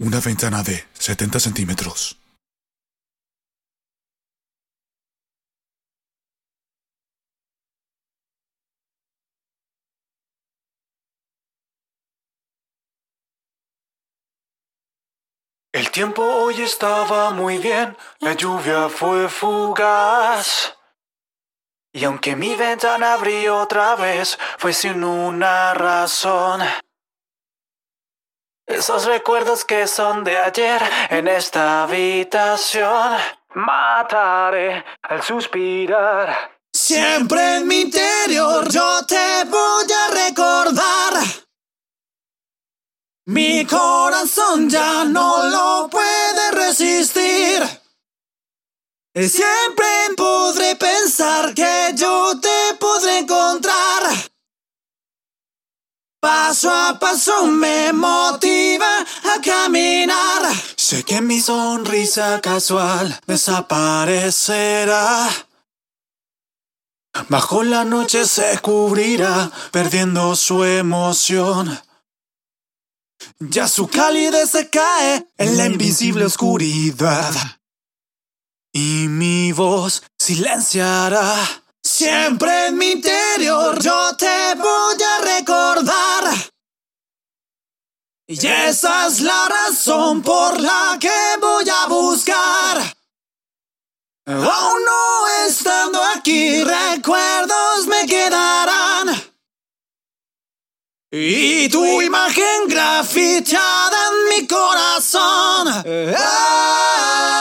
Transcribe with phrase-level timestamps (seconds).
[0.00, 2.18] Una ventana de 70 centímetros.
[15.72, 20.76] El tiempo hoy estaba muy bien, la lluvia fue fugaz.
[21.92, 26.62] Y aunque mi ventana abrió otra vez, fue sin una razón.
[28.66, 33.12] Esos recuerdos que son de ayer en esta habitación,
[33.54, 36.52] mataré al suspirar.
[36.72, 41.12] Siempre en mi interior yo te voy a recordar.
[43.26, 47.62] Mi corazón ya no lo puede resistir.
[49.14, 49.86] Siempre
[50.16, 53.73] podré pensar que yo te podré encontrar.
[56.24, 60.50] Paso a paso me motiva a caminar.
[60.74, 65.28] Sé que mi sonrisa casual desaparecerá.
[67.28, 71.78] Bajo la noche se cubrirá, perdiendo su emoción.
[73.38, 77.34] Ya su calidez se cae en la invisible oscuridad.
[78.72, 81.63] Y mi voz silenciará.
[81.96, 86.24] Siempre en mi interior yo te voy a recordar.
[88.26, 92.96] Y esa es la razón por la que voy a buscar.
[94.26, 99.14] Aún no estando aquí, recuerdos me quedarán.
[101.12, 105.68] Y tu imagen grafiteada en mi corazón.
[106.18, 107.32] Ah,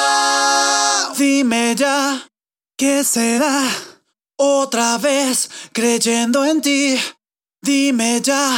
[1.17, 2.29] dime ya,
[2.77, 3.92] ¿qué será?
[4.37, 6.99] Otra vez creyendo en ti.
[7.61, 8.57] Dime ya,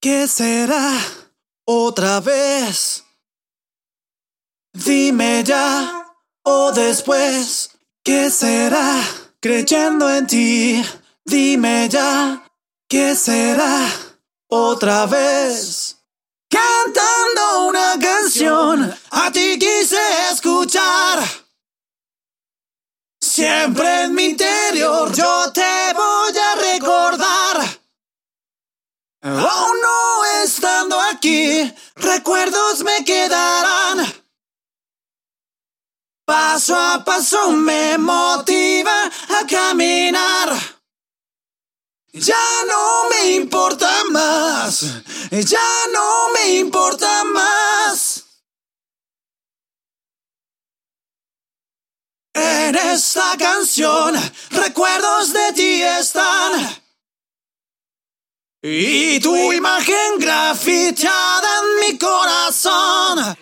[0.00, 0.98] ¿qué será?
[1.64, 3.04] Otra vez.
[4.72, 6.06] Dime ya,
[6.42, 7.70] o después,
[8.02, 9.00] ¿qué será?
[9.40, 10.84] Creyendo en ti.
[11.24, 12.44] Dime ya,
[12.88, 13.88] ¿qué será?
[14.54, 15.96] otra vez.
[16.48, 19.98] Cantando una canción, a ti quise
[20.32, 21.24] escuchar.
[23.20, 24.03] Siempre
[25.14, 27.80] yo te voy a recordar.
[29.22, 34.12] Aún no estando aquí, recuerdos me quedarán.
[36.26, 40.52] Paso a paso me motiva a caminar.
[42.12, 48.24] Ya no me importa más, ya no me importa más.
[52.34, 54.14] En esta canción,
[54.50, 56.52] recuerdos de ti están.
[58.62, 63.36] Y tu imagen grafiteada en mi corazón.